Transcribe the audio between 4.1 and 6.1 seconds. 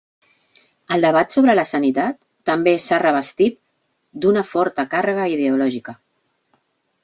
d'una forta càrrega ideològica.